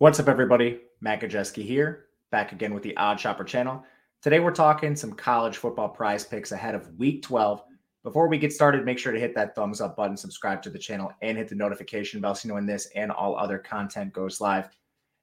What's 0.00 0.20
up, 0.20 0.28
everybody? 0.28 0.78
Matt 1.00 1.22
Gajewski 1.22 1.64
here, 1.64 2.04
back 2.30 2.52
again 2.52 2.72
with 2.72 2.84
the 2.84 2.94
OddsShopper 2.96 3.44
channel. 3.44 3.82
Today, 4.22 4.38
we're 4.38 4.52
talking 4.52 4.94
some 4.94 5.12
college 5.12 5.56
football 5.56 5.88
prize 5.88 6.24
picks 6.24 6.52
ahead 6.52 6.76
of 6.76 6.96
week 7.00 7.20
12. 7.22 7.64
Before 8.04 8.28
we 8.28 8.38
get 8.38 8.52
started, 8.52 8.84
make 8.84 9.00
sure 9.00 9.10
to 9.10 9.18
hit 9.18 9.34
that 9.34 9.56
thumbs 9.56 9.80
up 9.80 9.96
button, 9.96 10.16
subscribe 10.16 10.62
to 10.62 10.70
the 10.70 10.78
channel, 10.78 11.10
and 11.20 11.36
hit 11.36 11.48
the 11.48 11.56
notification 11.56 12.20
bell 12.20 12.36
so 12.36 12.46
you 12.46 12.50
know 12.50 12.54
when 12.54 12.64
this 12.64 12.88
and 12.94 13.10
all 13.10 13.36
other 13.36 13.58
content 13.58 14.12
goes 14.12 14.40
live. 14.40 14.68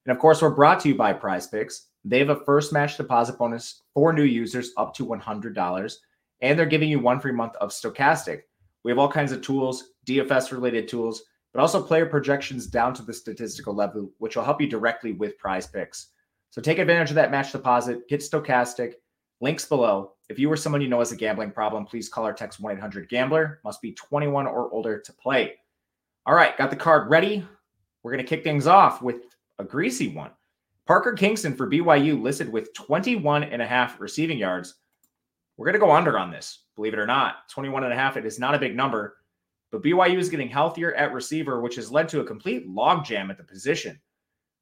And 0.04 0.14
of 0.14 0.18
course, 0.18 0.42
we're 0.42 0.50
brought 0.50 0.80
to 0.80 0.90
you 0.90 0.94
by 0.94 1.14
Prize 1.14 1.46
Picks. 1.46 1.86
They 2.04 2.18
have 2.18 2.28
a 2.28 2.44
first 2.44 2.70
match 2.70 2.98
deposit 2.98 3.38
bonus 3.38 3.80
for 3.94 4.12
new 4.12 4.24
users 4.24 4.72
up 4.76 4.92
to 4.96 5.06
$100, 5.06 5.96
and 6.42 6.58
they're 6.58 6.66
giving 6.66 6.90
you 6.90 7.00
one 7.00 7.18
free 7.18 7.32
month 7.32 7.56
of 7.62 7.70
Stokastic. 7.70 8.42
We 8.84 8.90
have 8.90 8.98
all 8.98 9.10
kinds 9.10 9.32
of 9.32 9.40
tools, 9.40 9.92
DFS 10.06 10.52
related 10.52 10.86
tools 10.86 11.22
but 11.56 11.62
also 11.62 11.82
player 11.82 12.04
projections 12.04 12.66
down 12.66 12.92
to 12.92 13.00
the 13.00 13.14
statistical 13.14 13.74
level, 13.74 14.10
which 14.18 14.36
will 14.36 14.44
help 14.44 14.60
you 14.60 14.66
directly 14.66 15.12
with 15.12 15.38
prize 15.38 15.66
picks. 15.66 16.08
So 16.50 16.60
take 16.60 16.78
advantage 16.78 17.08
of 17.08 17.14
that 17.14 17.30
match 17.30 17.50
deposit, 17.50 18.06
get 18.10 18.20
Stokastic. 18.20 18.96
Links 19.40 19.64
below. 19.64 20.12
If 20.28 20.38
you 20.38 20.52
or 20.52 20.56
someone 20.58 20.82
you 20.82 20.88
know 20.88 20.98
has 20.98 21.12
a 21.12 21.16
gambling 21.16 21.52
problem, 21.52 21.86
please 21.86 22.10
call 22.10 22.26
or 22.26 22.34
text 22.34 22.60
1 22.60 22.76
800 22.76 23.08
Gambler. 23.08 23.60
Must 23.64 23.80
be 23.80 23.92
21 23.92 24.46
or 24.46 24.70
older 24.70 25.00
to 25.00 25.12
play. 25.14 25.54
All 26.26 26.34
right, 26.34 26.54
got 26.58 26.68
the 26.68 26.76
card 26.76 27.08
ready. 27.08 27.42
We're 28.02 28.12
going 28.12 28.22
to 28.22 28.28
kick 28.28 28.44
things 28.44 28.66
off 28.66 29.00
with 29.00 29.22
a 29.58 29.64
greasy 29.64 30.08
one. 30.08 30.32
Parker 30.86 31.14
Kingston 31.14 31.56
for 31.56 31.70
BYU 31.70 32.20
listed 32.20 32.52
with 32.52 32.74
21 32.74 33.44
and 33.44 33.62
a 33.62 33.66
half 33.66 33.98
receiving 33.98 34.36
yards. 34.36 34.74
We're 35.56 35.64
going 35.66 35.80
to 35.80 35.86
go 35.86 35.92
under 35.92 36.18
on 36.18 36.30
this, 36.30 36.64
believe 36.76 36.92
it 36.92 36.98
or 36.98 37.06
not. 37.06 37.48
21 37.48 37.84
and 37.84 37.94
a 37.94 37.96
half, 37.96 38.18
it 38.18 38.26
is 38.26 38.38
not 38.38 38.54
a 38.54 38.58
big 38.58 38.76
number. 38.76 39.16
But 39.76 39.82
BYU 39.82 40.16
is 40.16 40.30
getting 40.30 40.48
healthier 40.48 40.94
at 40.94 41.12
receiver, 41.12 41.60
which 41.60 41.76
has 41.76 41.92
led 41.92 42.08
to 42.08 42.20
a 42.20 42.24
complete 42.24 42.66
logjam 42.66 43.28
at 43.28 43.36
the 43.36 43.44
position. 43.44 44.00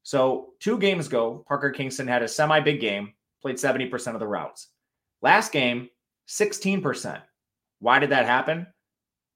So, 0.02 0.54
two 0.59 0.77
games 0.77 1.06
ago, 1.06 1.45
Parker 1.46 1.70
Kingston 1.70 2.09
had 2.09 2.24
a 2.24 2.27
semi 2.27 2.59
big 2.59 2.80
game, 2.80 3.12
played 3.40 3.54
70% 3.54 4.15
of 4.15 4.18
the 4.18 4.26
routes. 4.26 4.71
Last 5.23 5.52
game, 5.52 5.88
16%. 6.29 7.23
Why 7.79 8.01
did 8.01 8.10
that 8.10 8.26
happen? 8.26 8.66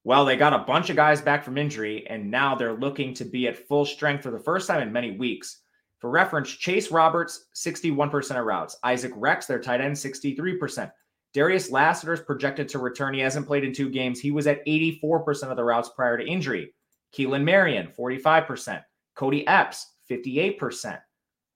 Well, 0.03 0.25
they 0.25 0.35
got 0.35 0.53
a 0.53 0.65
bunch 0.65 0.91
of 0.91 0.97
guys 0.97 1.23
back 1.23 1.45
from 1.45 1.57
injury, 1.57 2.05
and 2.09 2.29
now 2.29 2.57
they're 2.57 2.73
looking 2.73 3.15
to 3.15 3.25
be 3.25 3.47
at 3.47 3.69
full 3.69 3.85
strength 3.85 4.25
for 4.25 4.33
the 4.33 4.41
first 4.41 4.67
time 4.67 4.83
in 4.83 4.93
many 4.93 5.13
weeks. 5.13 5.61
For 6.01 6.11
reference, 6.11 6.51
Chase 6.51 6.91
Roberts, 6.91 7.47
61% 7.55 8.37
of 8.37 8.45
routes. 8.45 8.77
Isaac 8.83 9.13
Rex, 9.15 9.47
their 9.47 9.61
tight 9.61 9.81
end, 9.81 9.95
63%. 9.95 10.91
Darius 11.39 11.71
Lassiter 11.71 12.13
is 12.13 12.21
projected 12.21 12.69
to 12.69 12.81
return. 12.81 13.15
He 13.15 13.21
hasn't 13.21 13.47
played 13.47 13.63
in 13.63 13.73
two 13.73 13.89
games. 13.91 14.19
He 14.19 14.33
was 14.33 14.49
at 14.49 14.67
84% 14.67 15.45
of 15.45 15.57
the 15.57 15.63
routes 15.63 15.89
prior 15.91 16.19
to 16.19 16.27
injury. 16.27 16.75
Keelan 17.17 17.45
Marion, 17.45 17.93
45%. 17.97 18.83
Kody 19.17 19.45
Epps, 19.47 19.87
58%. 20.11 20.99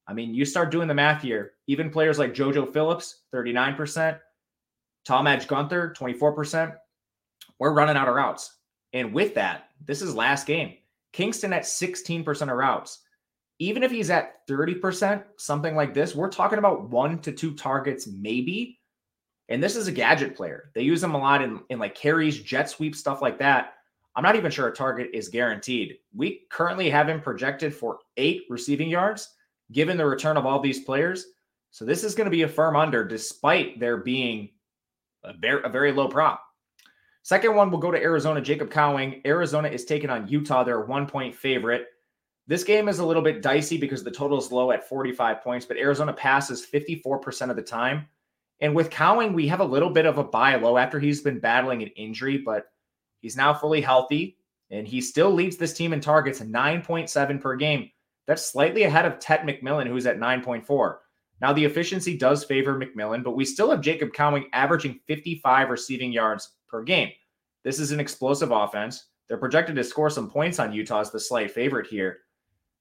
I 0.07 0.13
mean, 0.13 0.37
you 0.37 0.45
start 0.45 0.71
doing 0.71 0.87
the 0.87 0.95
math 0.95 1.23
here. 1.23 1.55
Even 1.67 1.91
players 1.91 2.17
like 2.17 2.33
JoJo 2.33 2.73
Phillips, 2.73 3.23
39%. 3.35 4.21
Tom 5.05 5.27
Edge 5.27 5.49
Gunther, 5.49 5.97
24%. 5.99 6.77
We're 7.59 7.75
running 7.75 7.97
out 7.97 8.07
of 8.07 8.15
routes. 8.15 8.59
And 8.93 9.13
with 9.13 9.35
that, 9.35 9.71
this 9.85 10.01
is 10.01 10.15
last 10.15 10.47
game. 10.47 10.77
Kingston 11.13 11.53
at 11.53 11.65
16% 11.65 12.43
of 12.43 12.57
routes. 12.57 13.01
Even 13.59 13.83
if 13.83 13.91
he's 13.91 14.11
at 14.11 14.47
30%, 14.47 15.25
something 15.39 15.75
like 15.75 15.93
this, 15.93 16.15
we're 16.15 16.31
talking 16.31 16.61
about 16.61 16.89
one 16.91 17.19
to 17.23 17.33
two 17.33 17.57
targets, 17.57 18.07
maybe 18.07 18.79
and 19.53 19.63
this 19.63 19.77
is 19.77 19.87
a 19.87 19.93
gadget 19.93 20.35
player. 20.35 20.71
They 20.75 20.81
use 20.81 21.03
him 21.05 21.15
a 21.15 21.19
lot 21.19 21.43
in, 21.43 21.61
in 21.69 21.79
like 21.79 21.95
carries, 21.95 22.41
jet 22.41 22.71
sweep, 22.71 22.97
stuff 22.97 23.21
like 23.21 23.39
that. 23.39 23.75
I'm 24.17 24.23
not 24.23 24.35
even 24.35 24.51
sure 24.51 24.69
a 24.69 24.73
target 24.73 25.11
is 25.13 25.29
guaranteed. 25.29 25.99
We 26.15 26.47
currently 26.49 26.89
have 26.89 27.09
him 27.09 27.21
projected 27.21 27.75
for 27.75 27.99
eight 28.17 28.45
receiving 28.49 28.89
yards, 28.89 29.35
given 29.71 29.99
the 29.99 30.07
return 30.07 30.39
of 30.39 30.47
all 30.47 30.59
these 30.59 30.81
players. 30.81 31.27
So 31.71 31.85
this 31.85 32.03
is 32.03 32.15
going 32.15 32.25
to 32.25 32.31
be 32.31 32.43
a 32.43 32.49
firm 32.49 32.77
under, 32.77 33.05
despite 33.05 33.79
there 33.79 33.99
being 33.99 34.49
a 35.23 35.35
very, 35.35 35.63
a 35.65 35.69
very 35.69 35.93
low 35.93 36.09
prop. 36.09 36.43
Second 37.23 37.55
one 37.55 37.71
will 37.71 37.79
go 37.79 37.91
to 37.91 38.03
Arizona. 38.03 38.41
Jacob 38.41 38.71
Cowing. 38.71 39.21
Arizona 39.27 39.69
is 39.69 39.85
taking 39.85 40.09
on 40.09 40.29
Utah. 40.29 40.65
They're 40.65 40.83
a 40.83 40.87
one 40.87 41.07
point 41.07 41.35
favorite. 41.35 41.89
This 42.47 42.65
game 42.65 42.89
is 42.89 43.01
a 43.01 43.07
little 43.07 43.23
bit 43.23 43.43
dicey 43.43 43.77
because 43.77 44.03
the 44.03 44.11
total 44.11 44.39
is 44.39 44.51
low 44.51 44.73
at 44.73 44.89
45 44.89 45.43
points, 45.43 45.67
but 45.67 45.77
Arizona 45.77 46.13
passes 46.15 46.67
54% 46.67 47.51
of 47.51 47.57
the 47.57 47.63
time. 47.63 48.09
And 48.63 48.75
with 48.75 48.91
Cowing, 48.91 49.35
we 49.35 49.47
have 49.49 49.61
a 49.61 49.65
little 49.65 49.91
bit 49.91 50.07
of 50.07 50.17
a 50.19 50.25
buy 50.25 50.55
low 50.55 50.79
after 50.79 50.99
he's 50.99 51.21
been 51.21 51.41
battling 51.41 51.83
an 51.83 51.89
injury, 51.97 52.39
but 52.39 52.67
he's 53.21 53.37
now 53.37 53.53
fully 53.53 53.83
healthy 53.83 54.39
and 54.71 54.89
he 54.89 55.01
still 55.01 55.31
leads 55.31 55.59
this 55.59 55.75
team 55.75 55.93
in 55.93 56.01
targets 56.01 56.41
9.7 56.41 57.41
per 57.41 57.57
game. 57.57 57.91
That's 58.27 58.51
slightly 58.51 58.85
ahead 58.85 59.05
of 59.05 59.19
Tet 59.19 59.43
McMillan, 59.43 59.87
who's 59.87 60.07
at 60.07 60.19
9.4. 60.19 60.97
Now, 61.41 61.53
the 61.53 61.65
efficiency 61.65 62.17
does 62.17 62.45
favor 62.45 62.79
McMillan, 62.79 63.23
but 63.23 63.37
we 63.37 63.45
still 63.45 63.71
have 63.71 63.81
Jacob 63.83 64.13
Cowing 64.13 64.47
averaging 64.53 65.01
55 65.09 65.69
receiving 65.69 66.13
yards 66.13 66.53
per 66.69 66.83
game. 66.83 67.11
This 67.65 67.79
is 67.79 67.91
an 67.91 68.01
explosive 68.01 68.51
offense. 68.51 69.09
They're 69.29 69.37
projected 69.37 69.77
to 69.77 69.85
score 69.85 70.09
some 70.09 70.31
points 70.31 70.59
on 70.59 70.73
Utah 70.73 71.01
as 71.01 71.11
the 71.11 71.21
slight 71.21 71.51
favorite 71.51 71.87
here. 71.87 72.21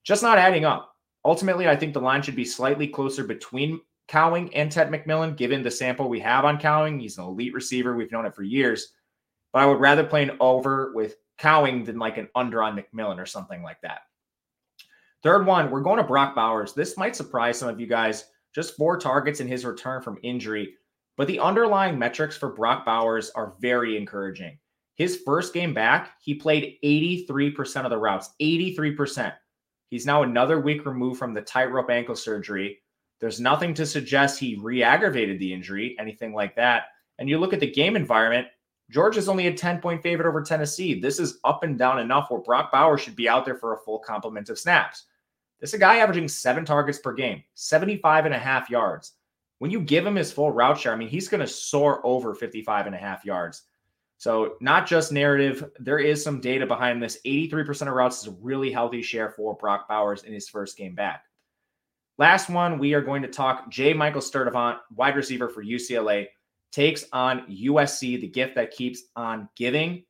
Just 0.04 0.22
not 0.22 0.38
adding 0.38 0.64
up. 0.64 0.94
Ultimately, 1.24 1.68
I 1.68 1.76
think 1.76 1.92
the 1.92 2.00
line 2.00 2.22
should 2.22 2.36
be 2.36 2.44
slightly 2.44 2.86
closer 2.86 3.24
between 3.24 3.80
Cowing 4.12 4.54
and 4.54 4.70
Tet 4.70 4.90
McMillan, 4.90 5.38
given 5.38 5.62
the 5.62 5.70
sample 5.70 6.06
we 6.06 6.20
have 6.20 6.44
on 6.44 6.58
Cowing. 6.58 7.00
He's 7.00 7.16
an 7.16 7.24
elite 7.24 7.54
receiver. 7.54 7.96
We've 7.96 8.12
known 8.12 8.26
it 8.26 8.34
for 8.34 8.42
years. 8.42 8.92
But 9.54 9.62
I 9.62 9.66
would 9.66 9.80
rather 9.80 10.04
play 10.04 10.22
an 10.22 10.36
over 10.38 10.92
with 10.94 11.16
Cowing 11.38 11.84
than 11.86 11.98
like 11.98 12.18
an 12.18 12.28
under 12.34 12.62
on 12.62 12.76
McMillan 12.76 13.18
or 13.18 13.24
something 13.24 13.62
like 13.62 13.80
that. 13.80 14.00
Third 15.22 15.46
one, 15.46 15.70
we're 15.70 15.80
going 15.80 15.96
to 15.96 16.04
Brock 16.04 16.34
Bowers. 16.34 16.74
This 16.74 16.98
might 16.98 17.16
surprise 17.16 17.58
some 17.58 17.70
of 17.70 17.80
you 17.80 17.86
guys. 17.86 18.26
Just 18.54 18.76
four 18.76 18.98
targets 18.98 19.40
in 19.40 19.48
his 19.48 19.64
return 19.64 20.02
from 20.02 20.18
injury. 20.22 20.74
But 21.16 21.26
the 21.26 21.40
underlying 21.40 21.98
metrics 21.98 22.36
for 22.36 22.50
Brock 22.50 22.84
Bowers 22.84 23.30
are 23.30 23.54
very 23.60 23.96
encouraging. 23.96 24.58
His 24.96 25.22
first 25.24 25.54
game 25.54 25.72
back, 25.72 26.16
he 26.20 26.34
played 26.34 26.76
83% 26.84 27.84
of 27.84 27.90
the 27.90 27.96
routes, 27.96 28.30
83%. 28.42 29.32
He's 29.88 30.04
now 30.04 30.22
another 30.22 30.60
week 30.60 30.84
removed 30.84 31.18
from 31.18 31.32
the 31.32 31.40
tightrope 31.40 31.88
ankle 31.88 32.16
surgery. 32.16 32.78
There's 33.22 33.40
nothing 33.40 33.72
to 33.74 33.86
suggest 33.86 34.40
he 34.40 34.58
re 34.60 34.82
aggravated 34.82 35.38
the 35.38 35.52
injury, 35.52 35.94
anything 36.00 36.34
like 36.34 36.56
that. 36.56 36.86
And 37.20 37.28
you 37.28 37.38
look 37.38 37.52
at 37.52 37.60
the 37.60 37.70
game 37.70 37.94
environment, 37.94 38.48
Georgia's 38.90 39.28
only 39.28 39.46
a 39.46 39.54
10 39.54 39.80
point 39.80 40.02
favorite 40.02 40.26
over 40.26 40.42
Tennessee. 40.42 41.00
This 41.00 41.20
is 41.20 41.38
up 41.44 41.62
and 41.62 41.78
down 41.78 42.00
enough 42.00 42.32
where 42.32 42.40
Brock 42.40 42.72
Bowers 42.72 43.00
should 43.00 43.14
be 43.14 43.28
out 43.28 43.44
there 43.44 43.54
for 43.54 43.74
a 43.74 43.78
full 43.78 44.00
complement 44.00 44.50
of 44.50 44.58
snaps. 44.58 45.04
This 45.60 45.70
is 45.70 45.74
a 45.74 45.78
guy 45.78 45.98
averaging 45.98 46.26
seven 46.26 46.64
targets 46.64 46.98
per 46.98 47.12
game, 47.12 47.44
75 47.54 48.26
and 48.26 48.34
a 48.34 48.38
half 48.40 48.68
yards. 48.68 49.12
When 49.60 49.70
you 49.70 49.80
give 49.80 50.04
him 50.04 50.16
his 50.16 50.32
full 50.32 50.50
route 50.50 50.80
share, 50.80 50.92
I 50.92 50.96
mean, 50.96 51.06
he's 51.06 51.28
going 51.28 51.42
to 51.42 51.46
soar 51.46 52.04
over 52.04 52.34
55 52.34 52.86
and 52.86 52.94
a 52.96 52.98
half 52.98 53.24
yards. 53.24 53.62
So, 54.16 54.54
not 54.60 54.88
just 54.88 55.12
narrative, 55.12 55.70
there 55.78 56.00
is 56.00 56.24
some 56.24 56.40
data 56.40 56.66
behind 56.66 57.00
this. 57.00 57.20
83% 57.24 57.86
of 57.86 57.94
routes 57.94 58.22
is 58.22 58.26
a 58.26 58.36
really 58.40 58.72
healthy 58.72 59.00
share 59.00 59.30
for 59.30 59.54
Brock 59.54 59.88
Bowers 59.88 60.24
in 60.24 60.32
his 60.32 60.48
first 60.48 60.76
game 60.76 60.96
back. 60.96 61.24
Last 62.18 62.50
one, 62.50 62.78
we 62.78 62.92
are 62.92 63.00
going 63.00 63.22
to 63.22 63.28
talk 63.28 63.70
J. 63.70 63.94
Michael 63.94 64.20
Sturdivant, 64.20 64.78
wide 64.94 65.16
receiver 65.16 65.48
for 65.48 65.64
UCLA, 65.64 66.26
takes 66.70 67.06
on 67.12 67.46
USC, 67.50 68.20
the 68.20 68.28
gift 68.28 68.54
that 68.56 68.70
keeps 68.70 69.04
on 69.16 69.48
giving. 69.56 70.04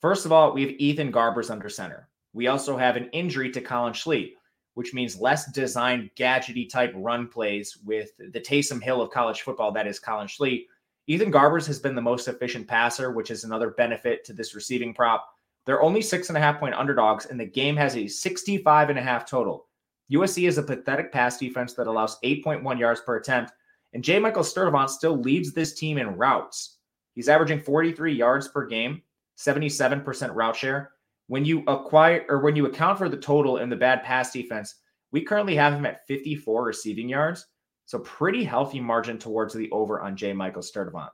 First 0.00 0.24
of 0.24 0.32
all, 0.32 0.52
we 0.52 0.62
have 0.62 0.74
Ethan 0.78 1.12
Garbers 1.12 1.50
under 1.50 1.68
center. 1.68 2.08
We 2.32 2.46
also 2.46 2.76
have 2.76 2.96
an 2.96 3.10
injury 3.12 3.50
to 3.52 3.60
Collin 3.60 3.92
Schlee, 3.92 4.32
which 4.74 4.94
means 4.94 5.20
less 5.20 5.50
designed 5.52 6.10
gadgety 6.16 6.68
type 6.68 6.92
run 6.96 7.28
plays 7.28 7.78
with 7.84 8.10
the 8.18 8.40
Taysom 8.40 8.82
Hill 8.82 9.02
of 9.02 9.10
college 9.10 9.42
football, 9.42 9.70
that 9.72 9.86
is 9.86 9.98
Collin 9.98 10.28
Schlee. 10.28 10.66
Ethan 11.06 11.30
Garbers 11.30 11.66
has 11.66 11.78
been 11.78 11.94
the 11.94 12.00
most 12.00 12.26
efficient 12.26 12.66
passer, 12.66 13.12
which 13.12 13.30
is 13.30 13.44
another 13.44 13.70
benefit 13.70 14.24
to 14.24 14.32
this 14.32 14.54
receiving 14.54 14.94
prop. 14.94 15.28
They're 15.66 15.82
only 15.82 16.00
six 16.00 16.28
and 16.28 16.38
a 16.38 16.40
half 16.40 16.58
point 16.58 16.74
underdogs, 16.74 17.26
and 17.26 17.38
the 17.38 17.44
game 17.44 17.76
has 17.76 17.96
a 17.96 18.08
65 18.08 18.90
and 18.90 18.98
a 18.98 19.02
half 19.02 19.28
total. 19.28 19.66
USC 20.14 20.48
is 20.48 20.58
a 20.58 20.62
pathetic 20.62 21.12
pass 21.12 21.38
defense 21.38 21.74
that 21.74 21.86
allows 21.86 22.20
8.1 22.20 22.78
yards 22.78 23.00
per 23.00 23.16
attempt, 23.16 23.52
and 23.92 24.02
J. 24.02 24.18
Michael 24.18 24.42
Sturdivant 24.42 24.90
still 24.90 25.16
leads 25.16 25.52
this 25.52 25.74
team 25.74 25.98
in 25.98 26.16
routes. 26.16 26.78
He's 27.14 27.28
averaging 27.28 27.60
43 27.60 28.12
yards 28.12 28.48
per 28.48 28.66
game, 28.66 29.02
77% 29.38 30.34
route 30.34 30.56
share. 30.56 30.92
When 31.28 31.44
you 31.44 31.62
acquire 31.66 32.24
or 32.28 32.40
when 32.40 32.56
you 32.56 32.66
account 32.66 32.98
for 32.98 33.08
the 33.08 33.16
total 33.16 33.58
in 33.58 33.70
the 33.70 33.76
bad 33.76 34.02
pass 34.02 34.32
defense, 34.32 34.74
we 35.10 35.22
currently 35.22 35.54
have 35.54 35.72
him 35.72 35.86
at 35.86 36.06
54 36.06 36.64
receiving 36.64 37.08
yards. 37.08 37.46
So 37.86 38.00
pretty 38.00 38.44
healthy 38.44 38.80
margin 38.80 39.18
towards 39.18 39.54
the 39.54 39.70
over 39.70 40.00
on 40.00 40.16
J. 40.16 40.32
Michael 40.32 40.62
Sturdivant. 40.62 41.10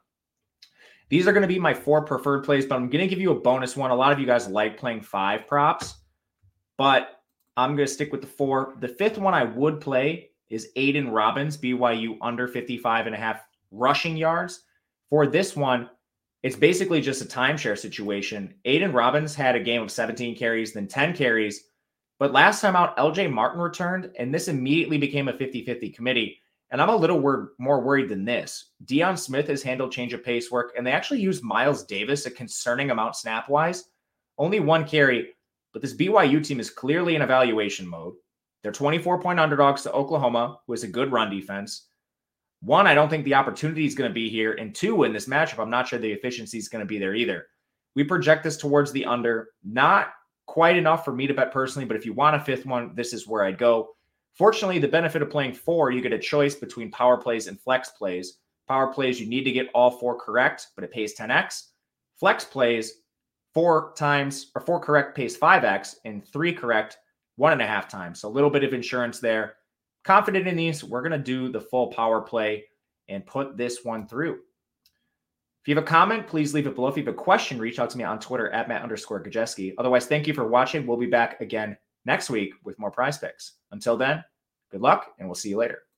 These 1.10 1.26
are 1.26 1.32
going 1.32 1.42
to 1.42 1.48
be 1.48 1.58
my 1.58 1.74
four 1.74 2.04
preferred 2.04 2.44
plays, 2.44 2.66
but 2.66 2.76
I'm 2.76 2.88
going 2.88 3.02
to 3.02 3.08
give 3.08 3.20
you 3.20 3.32
a 3.32 3.40
bonus 3.40 3.76
one. 3.76 3.90
A 3.90 3.94
lot 3.94 4.12
of 4.12 4.20
you 4.20 4.26
guys 4.26 4.48
like 4.48 4.78
playing 4.78 5.02
five 5.02 5.46
props, 5.46 5.94
but 6.78 7.19
I'm 7.60 7.76
going 7.76 7.86
to 7.86 7.92
stick 7.92 8.10
with 8.10 8.22
the 8.22 8.26
four. 8.26 8.74
The 8.80 8.88
fifth 8.88 9.18
one 9.18 9.34
I 9.34 9.44
would 9.44 9.82
play 9.82 10.30
is 10.48 10.70
Aidan 10.76 11.10
Robbins, 11.10 11.58
BYU 11.58 12.16
under 12.22 12.48
55 12.48 13.04
and 13.04 13.14
a 13.14 13.18
half 13.18 13.44
rushing 13.70 14.16
yards. 14.16 14.62
For 15.10 15.26
this 15.26 15.54
one, 15.54 15.90
it's 16.42 16.56
basically 16.56 17.02
just 17.02 17.20
a 17.20 17.26
timeshare 17.26 17.78
situation. 17.78 18.54
Aidan 18.64 18.92
Robbins 18.92 19.34
had 19.34 19.56
a 19.56 19.60
game 19.60 19.82
of 19.82 19.90
17 19.90 20.38
carries, 20.38 20.72
then 20.72 20.88
10 20.88 21.14
carries. 21.14 21.64
But 22.18 22.32
last 22.32 22.62
time 22.62 22.76
out, 22.76 22.96
LJ 22.96 23.30
Martin 23.30 23.60
returned, 23.60 24.10
and 24.18 24.32
this 24.32 24.48
immediately 24.48 24.96
became 24.96 25.28
a 25.28 25.36
50 25.36 25.66
50 25.66 25.90
committee. 25.90 26.38
And 26.70 26.80
I'm 26.80 26.88
a 26.88 26.96
little 26.96 27.20
wor- 27.20 27.52
more 27.58 27.82
worried 27.82 28.08
than 28.08 28.24
this. 28.24 28.70
Deion 28.86 29.18
Smith 29.18 29.48
has 29.48 29.62
handled 29.62 29.92
change 29.92 30.14
of 30.14 30.24
pace 30.24 30.50
work, 30.50 30.72
and 30.78 30.86
they 30.86 30.92
actually 30.92 31.20
used 31.20 31.42
Miles 31.42 31.84
Davis 31.84 32.24
a 32.24 32.30
concerning 32.30 32.90
amount 32.90 33.16
snap 33.16 33.50
wise. 33.50 33.84
Only 34.38 34.60
one 34.60 34.86
carry, 34.86 35.34
but 35.72 35.82
this 35.82 35.94
BYU 35.94 36.44
team 36.44 36.60
is 36.60 36.70
clearly 36.70 37.16
in 37.16 37.22
evaluation 37.22 37.86
mode. 37.86 38.14
They're 38.62 38.72
24 38.72 39.20
point 39.20 39.40
underdogs 39.40 39.82
to 39.82 39.92
Oklahoma, 39.92 40.58
who 40.66 40.72
is 40.72 40.84
a 40.84 40.88
good 40.88 41.12
run 41.12 41.30
defense. 41.30 41.86
One, 42.62 42.86
I 42.86 42.94
don't 42.94 43.08
think 43.08 43.24
the 43.24 43.34
opportunity 43.34 43.86
is 43.86 43.94
going 43.94 44.10
to 44.10 44.14
be 44.14 44.28
here. 44.28 44.52
And 44.52 44.74
two, 44.74 45.04
in 45.04 45.12
this 45.12 45.28
matchup, 45.28 45.58
I'm 45.58 45.70
not 45.70 45.88
sure 45.88 45.98
the 45.98 46.12
efficiency 46.12 46.58
is 46.58 46.68
going 46.68 46.84
to 46.84 46.88
be 46.88 46.98
there 46.98 47.14
either. 47.14 47.46
We 47.94 48.04
project 48.04 48.44
this 48.44 48.58
towards 48.58 48.92
the 48.92 49.06
under, 49.06 49.48
not 49.64 50.12
quite 50.46 50.76
enough 50.76 51.04
for 51.04 51.12
me 51.12 51.26
to 51.26 51.34
bet 51.34 51.52
personally, 51.52 51.86
but 51.86 51.96
if 51.96 52.04
you 52.04 52.12
want 52.12 52.36
a 52.36 52.40
fifth 52.40 52.66
one, 52.66 52.94
this 52.94 53.12
is 53.12 53.26
where 53.26 53.44
I'd 53.44 53.58
go. 53.58 53.90
Fortunately, 54.34 54.78
the 54.78 54.88
benefit 54.88 55.22
of 55.22 55.30
playing 55.30 55.54
four, 55.54 55.90
you 55.90 56.02
get 56.02 56.12
a 56.12 56.18
choice 56.18 56.54
between 56.54 56.90
power 56.90 57.16
plays 57.16 57.46
and 57.46 57.60
flex 57.60 57.90
plays. 57.90 58.38
Power 58.68 58.92
plays, 58.92 59.20
you 59.20 59.26
need 59.26 59.44
to 59.44 59.52
get 59.52 59.70
all 59.74 59.90
four 59.90 60.18
correct, 60.18 60.68
but 60.76 60.84
it 60.84 60.92
pays 60.92 61.16
10x. 61.16 61.68
Flex 62.18 62.44
plays, 62.44 62.99
four 63.54 63.92
times 63.96 64.50
or 64.54 64.60
four 64.60 64.80
correct 64.80 65.16
pays 65.16 65.36
5x, 65.36 65.96
and 66.04 66.26
three 66.26 66.52
correct, 66.52 66.98
one 67.36 67.52
and 67.52 67.62
a 67.62 67.66
half 67.66 67.88
times. 67.88 68.20
So 68.20 68.28
a 68.28 68.30
little 68.30 68.50
bit 68.50 68.64
of 68.64 68.74
insurance 68.74 69.18
there 69.18 69.54
confident 70.04 70.46
in 70.46 70.56
these. 70.56 70.84
We're 70.84 71.02
going 71.02 71.12
to 71.12 71.18
do 71.18 71.50
the 71.50 71.60
full 71.60 71.88
power 71.88 72.20
play 72.20 72.64
and 73.08 73.26
put 73.26 73.56
this 73.56 73.84
one 73.84 74.06
through. 74.06 74.38
If 75.62 75.68
you 75.68 75.74
have 75.74 75.84
a 75.84 75.86
comment, 75.86 76.26
please 76.26 76.54
leave 76.54 76.66
it 76.66 76.74
below. 76.74 76.88
If 76.88 76.96
you 76.96 77.04
have 77.04 77.14
a 77.14 77.16
question, 77.16 77.58
reach 77.58 77.78
out 77.78 77.90
to 77.90 77.98
me 77.98 78.04
on 78.04 78.18
Twitter 78.18 78.50
at 78.50 78.68
Matt 78.68 78.82
underscore 78.82 79.22
Gajewski. 79.22 79.74
Otherwise, 79.76 80.06
thank 80.06 80.26
you 80.26 80.32
for 80.32 80.46
watching. 80.46 80.86
We'll 80.86 80.96
be 80.96 81.06
back 81.06 81.40
again 81.40 81.76
next 82.06 82.30
week 82.30 82.54
with 82.64 82.78
more 82.78 82.90
prize 82.90 83.18
picks. 83.18 83.54
Until 83.70 83.96
then, 83.96 84.24
good 84.70 84.80
luck 84.80 85.12
and 85.18 85.28
we'll 85.28 85.34
see 85.34 85.50
you 85.50 85.58
later. 85.58 85.89